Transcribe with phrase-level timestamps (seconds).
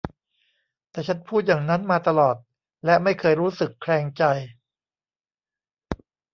[0.91, 2.35] แต่ฉันพูดอย่างนั้นมาตลอด
[2.85, 4.23] และไม่เคยรู้สึกแคลงใจ